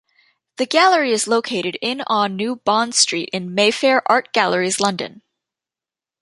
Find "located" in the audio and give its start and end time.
1.27-1.77